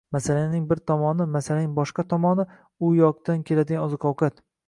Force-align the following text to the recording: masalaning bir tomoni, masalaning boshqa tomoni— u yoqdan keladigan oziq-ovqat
masalaning 0.15 0.61
bir 0.69 0.79
tomoni, 0.91 1.27
masalaning 1.35 1.75
boshqa 1.75 2.05
tomoni— 2.15 2.45
u 2.87 2.91
yoqdan 3.03 3.47
keladigan 3.51 3.85
oziq-ovqat 3.89 4.43